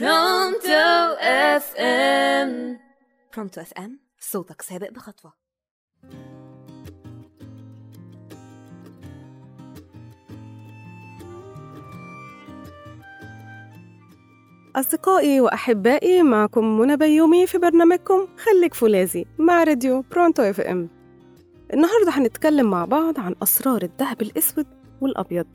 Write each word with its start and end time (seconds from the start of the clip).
برونتو 0.00 1.14
FM 1.20 2.78
برونتو 3.34 3.60
FM 3.60 4.00
صوتك 4.20 4.62
سابق 4.62 4.90
بخطوة. 4.90 5.32
أصدقائي 14.76 15.40
وأحبائي 15.40 16.22
معكم 16.22 16.78
منى 16.78 16.96
بيومي 16.96 17.46
في 17.46 17.58
برنامجكم 17.58 18.26
خليك 18.36 18.74
فولاذي 18.74 19.26
مع 19.38 19.64
راديو 19.64 20.04
برونتو 20.10 20.42
FM 20.42 20.88
النهاردة 21.72 22.10
هنتكلم 22.10 22.70
مع 22.70 22.84
بعض 22.84 23.20
عن 23.20 23.34
أسرار 23.42 23.82
الذهب 23.82 24.22
الأسود 24.22 24.66
والأبيض 25.00 25.46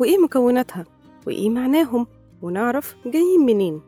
وإيه 0.00 0.18
مكوناتها 0.18 0.84
وإيه 1.26 1.50
معناهم 1.50 2.06
ونعرف 2.44 2.96
جايين 3.06 3.40
منين. 3.40 3.80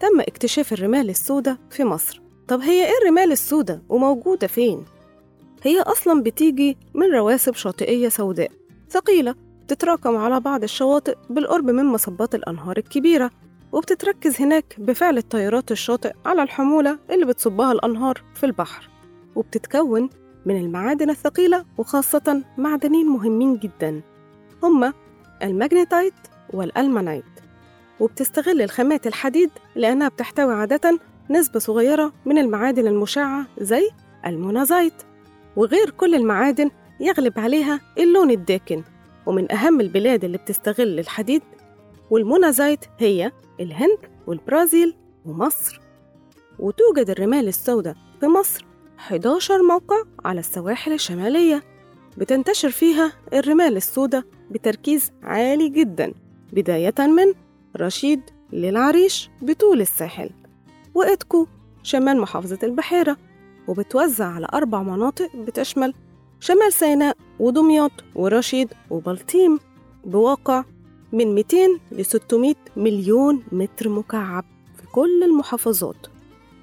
تم 0.00 0.20
اكتشاف 0.20 0.72
الرمال 0.72 1.10
السوداء 1.10 1.56
في 1.70 1.84
مصر. 1.84 2.22
طب 2.48 2.60
هي 2.60 2.84
إيه 2.86 2.92
الرمال 3.02 3.32
السوداء 3.32 3.80
وموجودة 3.88 4.46
فين؟ 4.46 4.84
هي 5.62 5.80
أصلا 5.80 6.22
بتيجي 6.22 6.76
من 6.94 7.14
رواسب 7.14 7.54
شاطئية 7.54 8.08
سوداء 8.08 8.50
ثقيلة 8.90 9.34
تتراكم 9.68 10.16
على 10.16 10.40
بعض 10.40 10.62
الشواطئ 10.62 11.16
بالقرب 11.30 11.70
من 11.70 11.84
مصبات 11.84 12.34
الأنهار 12.34 12.76
الكبيرة 12.78 13.30
وبتتركز 13.72 14.40
هناك 14.40 14.76
بفعل 14.78 15.18
التيارات 15.18 15.72
الشاطئ 15.72 16.12
على 16.26 16.42
الحمولة 16.42 16.98
اللي 17.10 17.26
بتصبها 17.26 17.72
الأنهار 17.72 18.22
في 18.34 18.46
البحر 18.46 18.88
وبتتكون 19.36 20.10
من 20.46 20.56
المعادن 20.60 21.10
الثقيلة 21.10 21.64
وخاصة 21.78 22.42
معدنين 22.58 23.06
مهمين 23.06 23.58
جدا 23.58 24.02
هما 24.62 24.92
ال 25.42 25.49
magnetite 25.49 26.14
وال 26.54 26.68
ilmenite 26.68 27.24
وبتستغل 28.00 28.62
الخامات 28.62 29.06
الحديد 29.06 29.50
لأنها 29.76 30.08
بتحتوي 30.08 30.54
عادة 30.54 30.98
نسبة 31.30 31.58
صغيرة 31.58 32.12
من 32.26 32.38
المعادن 32.38 32.86
المشعة 32.86 33.46
زي 33.58 33.90
ال 34.26 34.34
monazite 34.34 34.94
وغير 35.56 35.90
كل 35.90 36.14
المعادن 36.14 36.70
يغلب 37.00 37.38
عليها 37.38 37.80
اللون 37.98 38.30
الداكن. 38.30 38.82
ومن 39.26 39.52
أهم 39.52 39.80
البلاد 39.80 40.24
اللي 40.24 40.38
بتستغل 40.38 40.98
الحديد 40.98 41.42
وال 42.10 42.25
monazite 42.25 42.84
هي 42.98 43.32
الهند 43.60 43.98
والبرازيل 44.26 44.94
ومصر. 45.24 45.80
وتوجد 46.58 47.10
الرمال 47.10 47.48
السوداء 47.48 47.96
في 48.20 48.26
مصر 48.26 48.64
11 48.98 49.62
موقع 49.62 49.96
على 50.24 50.40
السواحل 50.40 50.92
الشمالية. 50.92 51.62
بتنتشر 52.16 52.70
فيها 52.70 53.12
الرمال 53.32 53.76
السوداء 53.76 54.22
بتركيز 54.50 55.12
عالي 55.22 55.68
جدا 55.68 56.12
بداية 56.52 56.94
من 56.98 57.34
رشيد 57.80 58.20
للعريش 58.52 59.30
بطول 59.42 59.80
الساحل 59.80 60.30
وإتكو 60.94 61.46
شمال 61.82 62.20
محافظة 62.20 62.58
البحيرة 62.62 63.16
وبتوزع 63.68 64.24
على 64.26 64.46
أربع 64.54 64.82
مناطق 64.82 65.36
بتشمل 65.36 65.94
شمال 66.40 66.72
سيناء 66.72 67.16
ودمياط 67.40 67.90
ورشيد 68.14 68.68
وبلطيم 68.90 69.58
بواقع 70.04 70.64
من 71.12 71.34
200 71.34 71.56
ل 71.92 72.04
600 72.04 72.54
مليون 72.76 73.42
متر 73.52 73.88
مكعب 73.88 74.44
في 74.76 74.86
كل 74.92 75.22
المحافظات. 75.24 75.96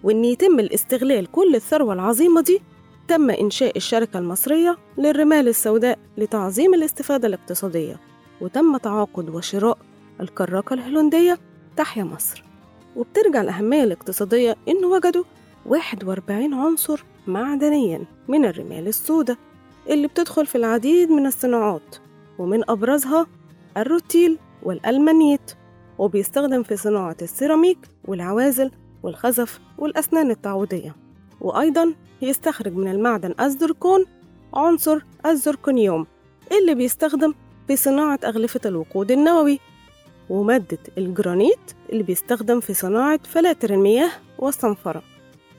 وإن 0.03 0.25
يتم 0.25 0.59
الاستغلال 0.59 1.31
كل 1.31 1.55
الثروة 1.55 1.93
العظيمة 1.93 2.41
دي 2.41 2.61
تم 3.07 3.29
إنشاء 3.29 3.77
الشركة 3.77 4.19
المصرية 4.19 4.77
للرمال 4.97 5.47
السوداء 5.47 5.99
لتعظيم 6.17 6.73
الاستفادة 6.73 7.27
الاقتصادية 7.27 7.99
وتم 8.41 8.77
تعاقد 8.77 9.29
وشراء 9.29 9.77
الكراكة 10.21 10.73
الهولندية 10.73 11.39
تحيا 11.77 12.03
مصر. 12.03 12.43
وبترجع 12.95 13.41
الأهمية 13.41 13.83
الاقتصادية 13.83 14.55
إن 14.67 14.85
وجدوا 14.85 15.23
41 15.65 16.53
عنصر 16.53 17.03
معدنيا 17.27 18.05
من 18.27 18.45
الرمال 18.45 18.87
السوداء 18.87 19.37
اللي 19.89 20.07
بتدخل 20.07 20.45
في 20.45 20.55
العديد 20.55 21.11
من 21.11 21.25
الصناعات 21.25 21.95
ومن 22.39 22.69
أبرزها 22.69 23.27
الروتيل 23.77 24.37
والألمانيت 24.63 25.51
وبيستخدم 25.97 26.63
في 26.63 26.75
صناعة 26.77 27.17
السيراميك 27.21 27.77
والعوازل 28.05 28.71
والخزف 29.03 29.59
والأسنان 29.77 30.31
التعويضية. 30.31 30.95
وأيضا 31.41 31.93
يستخرج 32.21 32.73
من 32.73 32.91
المعدن 32.91 33.35
الزركون 33.39 34.05
عنصر 34.53 34.99
الزركونيوم 35.25 36.07
اللي 36.51 36.75
بيستخدم 36.75 37.33
في 37.67 37.75
صناعة 37.75 38.19
أغلفة 38.23 38.59
الوقود 38.65 39.11
النووي 39.11 39.59
ومادة 40.29 40.77
الجرانيت 40.97 41.71
اللي 41.91 42.03
بيستخدم 42.03 42.59
في 42.59 42.73
صناعة 42.73 43.19
فلاتر 43.23 43.73
المياه 43.73 44.11
والصنفرة 44.39 45.03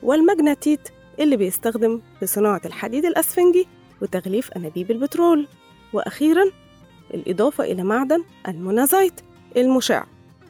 والمغناطيت 0.03 0.89
اللي 1.19 1.37
بيستخدم 1.37 2.01
في 2.19 2.27
صناعة 2.27 2.61
الحديد 2.65 3.05
الأسفنجي 3.05 3.67
وتغليف 4.01 4.51
أنابيب 4.51 4.91
البترول 4.91 5.47
وأخيراً 5.93 6.45
الإضافة 7.13 7.63
إلى 7.63 7.83
معدن 7.83 8.23
المونازايت 8.47 9.21
المشع 9.57 10.03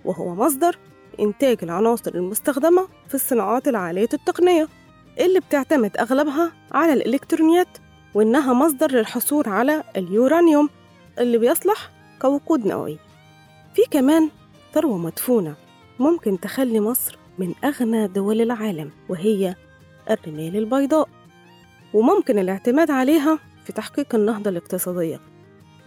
وهو 0.06 0.36
مصدر 0.36 0.78
إنتاج 1.20 1.58
العناصر 1.64 2.16
المستخدمة 2.16 2.88
في 3.08 3.16
الصناعات 3.16 3.68
العالية 3.68 4.10
التقنية 4.14 4.68
اللي 5.20 5.40
بتعتمد 5.40 5.98
أغلبها 5.98 6.52
على 6.72 6.94
الإلكترونيات 6.94 7.78
وإنها 8.14 8.54
مصدر 8.54 8.92
للحصول 8.92 9.44
على 9.48 9.84
اليورانيوم 9.98 10.70
اللي 11.20 11.38
بيصلح 11.38 11.92
كوقود 12.22 12.66
نووي. 12.68 12.98
في 13.78 13.84
كمان 13.92 14.30
ثروة 14.74 14.98
مدفونة 14.98 15.56
ممكن 16.00 16.40
تخلي 16.40 16.80
مصر 16.80 17.18
من 17.38 17.54
أغنى 17.64 18.08
دول 18.08 18.42
العالم 18.42 18.92
وهي 19.10 19.56
الرمال 20.10 20.58
البيضاء. 20.58 21.10
وممكن 21.94 22.40
الاعتماد 22.40 22.92
عليها 22.92 23.40
في 23.66 23.74
تحقيق 23.74 24.16
النهضة 24.16 24.50
الاقتصادية 24.50 25.20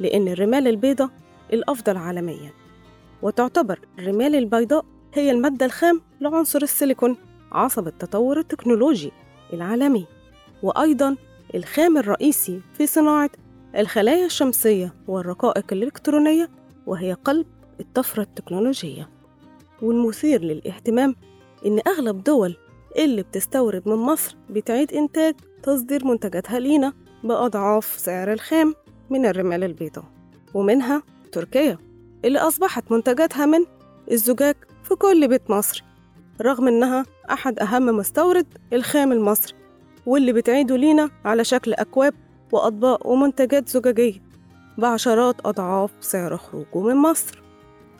لأن 0.01 0.29
الرمال 0.29 0.69
البيضاء 0.69 1.11
الأفضل 1.53 1.97
عالميا. 1.97 2.53
وتعتبر 3.23 3.79
الرمال 3.99 4.35
البيضاء 4.35 4.85
هي 5.15 5.31
المادة 5.31 5.67
الخام 5.67 6.01
لعنصر 6.21 6.63
السيليكون 6.63 7.17
عصب 7.53 7.87
التطور 7.87 8.39
التكنولوجي 8.39 9.13
العالمي 9.53 10.07
وأيضا 10.63 11.17
الخام 11.55 11.99
الرئيسي 11.99 12.61
في 12.75 12.87
صناعة 12.87 13.31
الخلايا 13.77 14.27
الشمسية 14.27 14.95
والرقائق 15.09 15.65
الإلكترونية 15.73 16.51
وهي 16.87 17.13
قلب 17.13 17.47
الطفرة 17.81 18.23
التكنولوجية. 18.23 19.09
والمثير 19.83 20.43
للاهتمام 20.43 21.15
إن 21.67 21.81
أغلب 21.87 22.25
دول 22.25 22.57
اللي 22.99 23.23
بتستورد 23.23 23.89
من 23.89 23.95
مصر 23.95 24.37
بتعيد 24.51 24.93
إنتاج 24.93 25.35
تصدير 25.63 26.05
منتجاتها 26.07 26.59
لينا 26.59 26.93
بأضعاف 27.25 27.95
سعر 27.99 28.33
الخام 28.33 28.75
من 29.11 29.27
الرمال 29.27 29.65
البيضاء 29.65 30.05
ومنها 30.55 31.03
تركيا 31.33 31.79
اللي 32.25 32.39
أصبحت 32.39 32.93
منتجاتها 32.93 33.47
من 33.47 33.65
الزجاج 34.11 34.55
في 34.85 34.95
كل 34.95 35.29
بيت 35.29 35.51
مصري 35.51 35.83
رغم 36.43 36.69
إنها 36.69 37.05
أحد 37.31 37.59
أهم 37.59 37.87
مستورد 37.87 38.47
الخام 38.73 39.13
المصري 39.13 39.55
واللي 40.07 40.33
بتعيده 40.33 40.77
لينا 40.77 41.11
على 41.25 41.45
شكل 41.45 41.73
أكواب 41.75 42.15
وأطباق 42.53 43.07
ومنتجات 43.07 43.69
زجاجية 43.69 44.23
بعشرات 44.79 45.37
أضعاف 45.45 45.91
سعر 46.01 46.37
خروجه 46.37 46.79
من 46.79 46.97
مصر. 46.97 47.43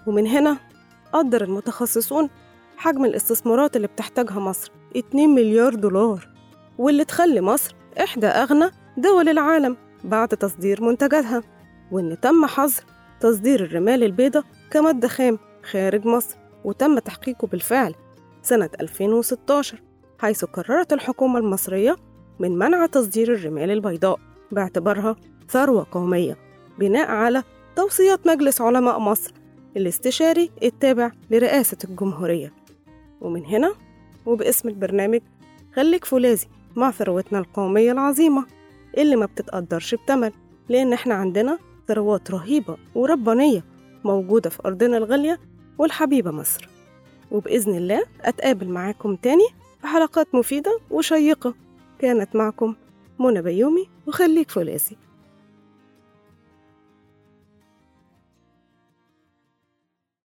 ومن 0.07 0.27
هنا 0.27 0.57
قدر 1.13 1.45
المتخصصون 1.45 2.31
حجم 2.77 3.05
الاستثمارات 3.05 3.77
اللي 3.77 3.87
بتحتاجها 3.87 4.41
مصر 4.41 4.73
2 4.97 5.29
مليار 5.29 5.75
دولار. 5.75 6.29
واللي 6.79 7.05
تخلي 7.05 7.41
مصر 7.41 7.75
إحدى 8.01 8.27
أغنى 8.27 8.71
دول 8.97 9.29
العالم 9.29 9.77
بعد 10.05 10.29
تصدير 10.29 10.83
منتجاتها 10.83 11.43
وإن 11.91 12.21
تم 12.21 12.47
حظر 12.47 12.83
تصدير 13.21 13.65
الرمال 13.65 14.05
البيضاء 14.05 14.45
كمادة 14.71 15.09
خام 15.09 15.39
خارج 15.71 16.07
مصر 16.07 16.37
وتم 16.65 16.99
تحقيقه 16.99 17.47
بالفعل 17.47 17.95
سنة 18.43 18.71
2016 18.81 19.83
حيث 20.19 20.45
قررت 20.45 20.93
الحكومة 20.93 21.39
المصرية 21.39 21.97
من 22.39 22.59
منع 22.59 22.87
تصدير 22.87 23.33
الرمال 23.35 23.71
البيضاء 23.71 24.19
باعتبارها 24.53 25.17
ثروة 25.49 25.87
قومية 25.91 26.37
بناء 26.79 27.11
على 27.11 27.43
توصيات 27.77 28.27
مجلس 28.27 28.61
علماء 28.61 28.99
مصر 28.99 29.33
الاستشاري 29.77 30.51
التابع 30.63 31.11
لرئاسة 31.31 31.77
الجمهورية. 31.85 32.53
ومن 33.21 33.45
هنا 33.45 33.75
وباسم 34.27 34.69
البرنامج 34.69 35.21
خليك 35.75 36.05
فولاذي 36.05 36.47
مع 36.77 36.91
ثروتنا 36.91 37.39
القومية 37.39 37.93
العظيمة 37.93 38.47
اللي 38.99 39.17
ما 39.17 39.27
بتتقدرش 39.27 39.95
بتمن 39.95 40.31
لأن 40.69 40.93
إحنا 40.93 41.15
عندنا 41.15 41.59
ثروات 41.89 42.31
رهيبة 42.31 42.77
وربانية 42.95 43.65
موجودة 44.05 44.51
في 44.51 44.59
أرضنا 44.67 44.97
الغالية 44.97 45.41
والحبيبة 45.79 46.31
مصر. 46.31 46.69
وبإذن 47.31 47.75
الله 47.75 48.03
أتقابل 48.21 48.69
معاكم 48.69 49.17
تاني 49.17 49.47
في 49.81 49.87
حلقات 49.87 50.35
مفيدة 50.35 50.79
وشيقة. 50.91 51.55
كانت 51.99 52.37
معكم 52.37 52.75
منى 53.19 53.43
بيومي 53.43 53.89
وخليك 54.07 54.51
فولاذي. 54.51 54.97